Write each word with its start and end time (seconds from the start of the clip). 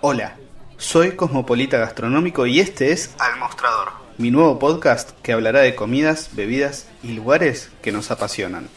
Hola, 0.00 0.36
soy 0.76 1.16
Cosmopolita 1.16 1.78
Gastronómico 1.78 2.46
y 2.46 2.60
este 2.60 2.92
es 2.92 3.10
Al 3.18 3.38
Mostrador, 3.40 3.88
mi 4.16 4.30
nuevo 4.30 4.58
podcast 4.60 5.10
que 5.22 5.32
hablará 5.32 5.60
de 5.60 5.74
comidas, 5.74 6.30
bebidas 6.34 6.86
y 7.02 7.14
lugares 7.14 7.70
que 7.82 7.90
nos 7.90 8.12
apasionan. 8.12 8.68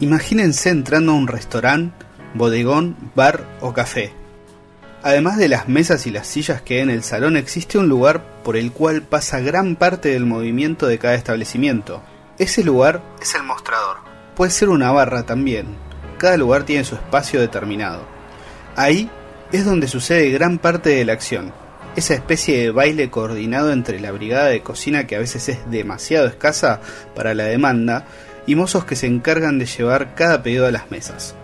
Imagínense 0.00 0.68
entrando 0.68 1.12
a 1.12 1.14
un 1.14 1.26
restaurante, 1.26 2.04
bodegón, 2.34 2.96
bar 3.14 3.44
o 3.62 3.72
café. 3.72 4.12
Además 5.02 5.38
de 5.38 5.48
las 5.48 5.68
mesas 5.68 6.06
y 6.06 6.10
las 6.10 6.26
sillas 6.26 6.60
que 6.60 6.74
hay 6.74 6.80
en 6.80 6.90
el 6.90 7.02
salón, 7.02 7.38
existe 7.38 7.78
un 7.78 7.88
lugar 7.88 8.42
por 8.44 8.56
el 8.58 8.72
cual 8.72 9.02
pasa 9.02 9.40
gran 9.40 9.74
parte 9.74 10.10
del 10.10 10.26
movimiento 10.26 10.86
de 10.86 10.98
cada 10.98 11.14
establecimiento. 11.14 12.02
Ese 12.38 12.62
lugar 12.62 13.00
es 13.22 13.34
el 13.34 13.42
mostrador. 13.42 13.96
Puede 14.36 14.50
ser 14.50 14.68
una 14.68 14.92
barra 14.92 15.24
también. 15.24 15.66
Cada 16.18 16.36
lugar 16.36 16.64
tiene 16.64 16.84
su 16.84 16.94
espacio 16.94 17.40
determinado. 17.40 18.17
Ahí 18.78 19.10
es 19.50 19.64
donde 19.64 19.88
sucede 19.88 20.30
gran 20.30 20.58
parte 20.58 20.90
de 20.90 21.04
la 21.04 21.12
acción. 21.12 21.52
Esa 21.96 22.14
especie 22.14 22.62
de 22.62 22.70
baile 22.70 23.10
coordinado 23.10 23.72
entre 23.72 23.98
la 23.98 24.12
brigada 24.12 24.46
de 24.46 24.60
cocina 24.60 25.04
que 25.08 25.16
a 25.16 25.18
veces 25.18 25.48
es 25.48 25.68
demasiado 25.68 26.28
escasa 26.28 26.80
para 27.16 27.34
la 27.34 27.42
demanda 27.42 28.06
y 28.46 28.54
mozos 28.54 28.84
que 28.84 28.94
se 28.94 29.08
encargan 29.08 29.58
de 29.58 29.66
llevar 29.66 30.14
cada 30.14 30.44
pedido 30.44 30.64
a 30.64 30.70
las 30.70 30.92
mesas. 30.92 31.34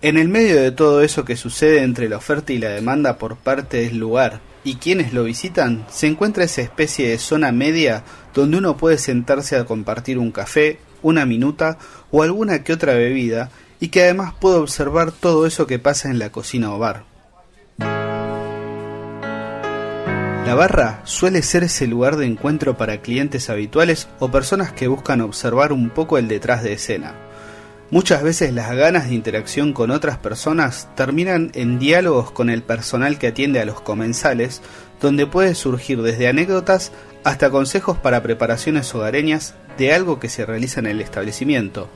En 0.00 0.16
el 0.16 0.28
medio 0.28 0.62
de 0.62 0.70
todo 0.70 1.02
eso 1.02 1.24
que 1.24 1.36
sucede 1.36 1.82
entre 1.82 2.08
la 2.08 2.18
oferta 2.18 2.52
y 2.52 2.58
la 2.58 2.68
demanda 2.68 3.18
por 3.18 3.36
parte 3.36 3.78
del 3.78 3.98
lugar 3.98 4.38
y 4.62 4.76
quienes 4.76 5.12
lo 5.12 5.24
visitan, 5.24 5.86
se 5.90 6.06
encuentra 6.06 6.44
esa 6.44 6.62
especie 6.62 7.08
de 7.08 7.18
zona 7.18 7.50
media 7.50 8.04
donde 8.32 8.58
uno 8.58 8.76
puede 8.76 8.98
sentarse 8.98 9.56
a 9.56 9.64
compartir 9.64 10.18
un 10.18 10.30
café, 10.30 10.78
una 11.02 11.26
minuta 11.26 11.78
o 12.12 12.22
alguna 12.22 12.62
que 12.62 12.74
otra 12.74 12.94
bebida 12.94 13.50
y 13.80 13.88
que 13.88 14.02
además 14.02 14.34
puede 14.38 14.56
observar 14.56 15.12
todo 15.12 15.46
eso 15.46 15.66
que 15.66 15.78
pasa 15.78 16.10
en 16.10 16.18
la 16.18 16.30
cocina 16.30 16.74
o 16.74 16.78
bar. 16.78 17.04
La 20.48 20.54
barra 20.54 21.02
suele 21.04 21.42
ser 21.42 21.64
ese 21.64 21.86
lugar 21.86 22.16
de 22.16 22.24
encuentro 22.24 22.78
para 22.78 23.02
clientes 23.02 23.50
habituales 23.50 24.08
o 24.18 24.30
personas 24.30 24.72
que 24.72 24.88
buscan 24.88 25.20
observar 25.20 25.72
un 25.74 25.90
poco 25.90 26.16
el 26.16 26.26
detrás 26.26 26.62
de 26.62 26.72
escena. 26.72 27.12
Muchas 27.90 28.22
veces 28.22 28.52
las 28.52 28.74
ganas 28.74 29.08
de 29.08 29.14
interacción 29.14 29.74
con 29.74 29.90
otras 29.90 30.16
personas 30.18 30.88
terminan 30.94 31.50
en 31.54 31.78
diálogos 31.78 32.30
con 32.30 32.48
el 32.48 32.62
personal 32.62 33.18
que 33.18 33.26
atiende 33.26 33.60
a 33.60 33.66
los 33.66 33.82
comensales, 33.82 34.62
donde 35.02 35.26
puede 35.26 35.54
surgir 35.54 36.00
desde 36.02 36.28
anécdotas 36.28 36.92
hasta 37.24 37.50
consejos 37.50 37.98
para 37.98 38.22
preparaciones 38.22 38.94
hogareñas 38.94 39.54
de 39.76 39.92
algo 39.92 40.18
que 40.18 40.28
se 40.30 40.46
realiza 40.46 40.80
en 40.80 40.86
el 40.86 41.00
establecimiento. 41.02 41.90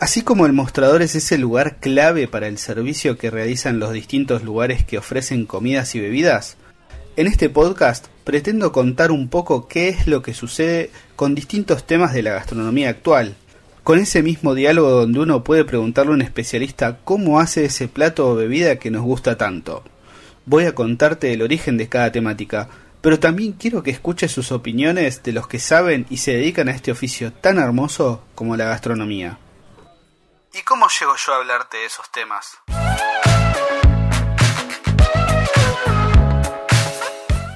Así 0.00 0.22
como 0.22 0.46
el 0.46 0.54
mostrador 0.54 1.02
es 1.02 1.14
ese 1.14 1.36
lugar 1.36 1.76
clave 1.76 2.26
para 2.26 2.48
el 2.48 2.56
servicio 2.56 3.18
que 3.18 3.28
realizan 3.30 3.78
los 3.78 3.92
distintos 3.92 4.42
lugares 4.42 4.82
que 4.82 4.96
ofrecen 4.96 5.44
comidas 5.44 5.94
y 5.94 6.00
bebidas, 6.00 6.56
en 7.16 7.26
este 7.26 7.50
podcast 7.50 8.06
pretendo 8.24 8.72
contar 8.72 9.10
un 9.10 9.28
poco 9.28 9.68
qué 9.68 9.90
es 9.90 10.06
lo 10.06 10.22
que 10.22 10.32
sucede 10.32 10.90
con 11.16 11.34
distintos 11.34 11.86
temas 11.86 12.14
de 12.14 12.22
la 12.22 12.32
gastronomía 12.32 12.88
actual, 12.88 13.34
con 13.84 13.98
ese 13.98 14.22
mismo 14.22 14.54
diálogo 14.54 14.90
donde 14.90 15.20
uno 15.20 15.44
puede 15.44 15.66
preguntarle 15.66 16.12
a 16.12 16.14
un 16.14 16.22
especialista 16.22 17.00
cómo 17.04 17.38
hace 17.38 17.66
ese 17.66 17.86
plato 17.86 18.26
o 18.26 18.34
bebida 18.34 18.76
que 18.76 18.90
nos 18.90 19.02
gusta 19.02 19.36
tanto. 19.36 19.84
Voy 20.46 20.64
a 20.64 20.74
contarte 20.74 21.30
el 21.34 21.42
origen 21.42 21.76
de 21.76 21.90
cada 21.90 22.10
temática, 22.10 22.70
pero 23.02 23.20
también 23.20 23.52
quiero 23.52 23.82
que 23.82 23.90
escuches 23.90 24.32
sus 24.32 24.50
opiniones 24.50 25.22
de 25.22 25.32
los 25.32 25.46
que 25.46 25.58
saben 25.58 26.06
y 26.08 26.16
se 26.16 26.32
dedican 26.32 26.68
a 26.68 26.72
este 26.72 26.90
oficio 26.90 27.34
tan 27.34 27.58
hermoso 27.58 28.22
como 28.34 28.56
la 28.56 28.64
gastronomía. 28.64 29.38
¿Y 30.52 30.62
cómo 30.62 30.86
llego 30.88 31.12
yo 31.14 31.32
a 31.32 31.36
hablarte 31.36 31.76
de 31.76 31.86
esos 31.86 32.10
temas? 32.10 32.58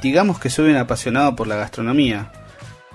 Digamos 0.00 0.38
que 0.38 0.48
soy 0.48 0.70
un 0.70 0.76
apasionado 0.76 1.34
por 1.34 1.48
la 1.48 1.56
gastronomía. 1.56 2.30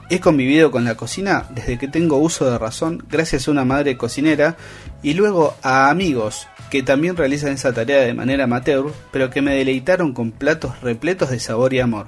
He 0.09 0.22
convivido 0.22 0.72
con 0.72 0.85
la 0.85 0.96
cocina 0.96 1.47
desde 1.50 1.78
que 1.78 1.90
tengo 1.90 2.16
uso 2.16 2.50
de 2.50 2.57
razón 2.57 3.03
gracias 3.09 3.47
a 3.47 3.51
una 3.51 3.66
madre 3.66 3.97
cocinera 3.97 4.56
y 5.03 5.16
luego 5.16 5.57
a 5.63 5.90
amigos 5.90 6.47
que 6.72 6.81
también 6.81 7.18
realizan 7.18 7.51
esa 7.51 7.74
tarea 7.74 8.00
de 8.01 8.13
manera 8.13 8.45
amateur, 8.45 8.94
pero 9.12 9.29
que 9.29 9.41
me 9.41 9.56
deleitaron 9.56 10.13
con 10.13 10.31
platos 10.31 10.79
repletos 10.79 11.29
de 11.29 11.41
sabor 11.41 11.74
y 11.74 11.81
amor. 11.81 12.07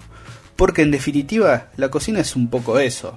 Porque 0.56 0.82
en 0.82 0.92
definitiva, 0.92 1.68
la 1.76 1.90
cocina 1.90 2.22
es 2.22 2.38
un 2.38 2.50
poco 2.50 2.80
eso. 2.80 3.14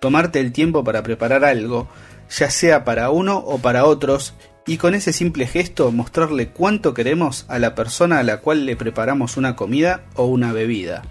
Tomarte 0.00 0.40
el 0.40 0.52
tiempo 0.52 0.82
para 0.82 1.02
preparar 1.02 1.44
algo, 1.44 1.88
ya 2.30 2.50
sea 2.50 2.84
para 2.84 3.10
uno 3.10 3.38
o 3.38 3.58
para 3.58 3.84
otros, 3.84 4.34
y 4.66 4.78
con 4.78 4.94
ese 4.94 5.12
simple 5.12 5.46
gesto 5.46 5.92
mostrarle 5.92 6.48
cuánto 6.48 6.94
queremos 6.94 7.44
a 7.48 7.58
la 7.58 7.74
persona 7.74 8.18
a 8.18 8.22
la 8.22 8.38
cual 8.38 8.64
le 8.66 8.76
preparamos 8.76 9.36
una 9.36 9.56
comida 9.56 10.04
o 10.14 10.26
una 10.26 10.52
bebida. 10.52 11.02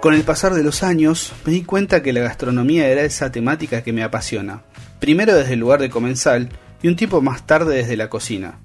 Con 0.00 0.14
el 0.14 0.22
pasar 0.22 0.54
de 0.54 0.62
los 0.62 0.82
años 0.82 1.32
me 1.44 1.52
di 1.52 1.64
cuenta 1.64 2.02
que 2.02 2.12
la 2.12 2.20
gastronomía 2.20 2.88
era 2.88 3.02
esa 3.02 3.32
temática 3.32 3.82
que 3.82 3.92
me 3.92 4.04
apasiona, 4.04 4.62
primero 5.00 5.34
desde 5.34 5.54
el 5.54 5.60
lugar 5.60 5.80
de 5.80 5.90
comensal 5.90 6.50
y 6.82 6.88
un 6.88 6.96
tiempo 6.96 7.20
más 7.20 7.46
tarde 7.46 7.76
desde 7.76 7.96
la 7.96 8.08
cocina. 8.08 8.60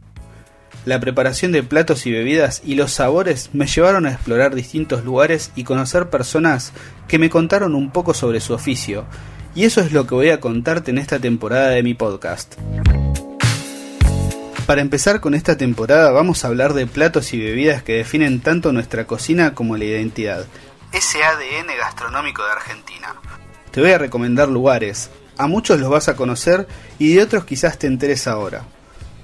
La 0.86 1.00
preparación 1.00 1.52
de 1.52 1.64
platos 1.64 2.06
y 2.06 2.12
bebidas 2.12 2.62
y 2.64 2.76
los 2.76 2.92
sabores 2.92 3.50
me 3.54 3.68
llevaron 3.68 4.06
a 4.06 4.12
explorar 4.12 4.54
distintos 4.54 5.04
lugares 5.06 5.52
y 5.56 5.64
conocer 5.64 6.10
personas 6.10 6.74
que 7.08 7.18
me 7.18 7.30
contaron 7.30 7.74
un 7.74 7.90
poco 7.90 8.14
sobre 8.14 8.40
su 8.40 8.54
oficio, 8.54 9.06
y 9.56 9.66
eso 9.66 9.81
es 9.81 9.91
lo 9.91 10.08
que 10.08 10.16
voy 10.16 10.30
a 10.30 10.40
contarte 10.40 10.91
en 10.91 10.97
esta 10.97 11.19
temporada 11.19 11.69
de 11.69 11.84
mi 11.84 11.94
podcast. 11.94 12.56
Para 14.66 14.81
empezar 14.81 15.19
con 15.19 15.34
esta 15.34 15.58
temporada 15.58 16.12
vamos 16.12 16.44
a 16.44 16.47
hablar 16.47 16.74
de 16.74 16.88
platos 16.88 17.34
y 17.34 17.40
bebidas 17.40 17.84
que 17.84 17.97
definen 17.97 18.40
tanto 18.40 18.72
nuestra 18.72 19.06
cocina 19.06 19.53
como 19.53 19.78
la 19.78 19.84
identidad. 19.84 20.46
Ese 20.91 21.24
ADN 21.24 21.68
gastronómico 21.78 22.44
de 22.44 22.52
Argentina. 22.52 23.16
Te 23.72 23.81
voy 23.81 23.91
a 23.91 23.97
recomendar 23.97 24.47
lugares. 24.47 25.09
A 25.38 25.47
muchos 25.47 25.80
los 25.80 25.90
vas 25.90 26.08
a 26.08 26.16
conocer 26.16 26.68
y 26.97 27.14
de 27.14 27.24
otros 27.24 27.46
quizás 27.46 27.78
te 27.78 27.88
enteres 27.88 28.28
ahora. 28.28 28.64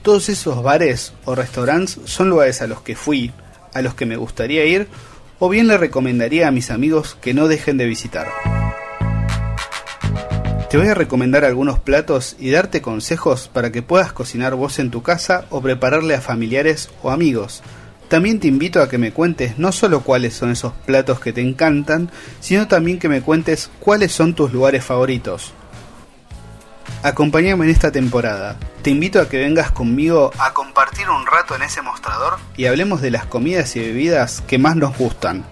Todos 0.02 0.30
esos 0.30 0.62
bares 0.62 1.14
o 1.26 1.36
restaurantes 1.36 2.00
son 2.06 2.30
lugares 2.30 2.62
a 2.62 2.68
los 2.68 2.82
que 2.82 2.96
fui, 2.96 3.32
a 3.74 3.82
los 3.82 3.94
que 3.94 4.06
me 4.06 4.18
gustaría 4.18 4.66
ir 4.66 4.88
o 5.40 5.48
bien 5.48 5.68
le 5.68 5.78
recomendaría 5.78 6.48
a 6.48 6.52
mis 6.52 6.70
amigos 6.70 7.18
que 7.22 7.34
no 7.34 7.48
dejen 7.48 7.78
de 7.78 7.86
visitar. 7.86 8.28
Te 10.70 10.78
voy 10.78 10.88
a 10.88 10.94
recomendar 10.94 11.46
algunos 11.46 11.80
platos 11.80 12.36
y 12.38 12.52
darte 12.52 12.80
consejos 12.80 13.50
para 13.52 13.72
que 13.72 13.82
puedas 13.82 14.14
cocinar 14.14 14.54
vos 14.54 14.78
en 14.78 14.92
tu 14.92 15.02
casa 15.02 15.46
o 15.50 15.62
prepararle 15.62 16.14
a 16.14 16.22
familiares 16.22 16.92
o 17.02 17.10
amigos. 17.10 17.64
También 18.08 18.40
te 18.40 18.48
invito 18.48 18.80
a 18.80 18.88
que 18.88 19.00
me 19.00 19.12
cuentes 19.12 19.58
no 19.58 19.72
solo 19.72 20.02
cuáles 20.02 20.36
son 20.36 20.52
esos 20.52 20.74
platos 20.86 21.20
que 21.20 21.34
te 21.34 21.42
encantan, 21.42 22.12
sino 22.40 22.68
también 22.68 23.00
que 23.00 23.10
me 23.10 23.22
cuentes 23.22 23.72
cuáles 23.80 24.12
son 24.12 24.36
tus 24.36 24.54
lugares 24.54 24.86
favoritos. 24.86 25.54
Acompáñame 27.02 27.66
en 27.66 27.72
esta 27.72 27.92
temporada. 27.92 28.56
Te 28.84 28.92
invito 28.92 29.20
a 29.20 29.28
que 29.28 29.40
vengas 29.40 29.72
conmigo 29.72 30.30
a 30.38 30.54
compartir 30.54 31.10
un 31.10 31.26
rato 31.26 31.56
en 31.56 31.64
ese 31.64 31.82
mostrador 31.82 32.38
y 32.56 32.68
hablemos 32.68 33.02
de 33.02 33.10
las 33.10 33.26
comidas 33.26 33.76
y 33.76 33.80
bebidas 33.80 34.42
que 34.42 34.60
más 34.60 34.76
nos 34.76 34.96
gustan. 34.96 35.46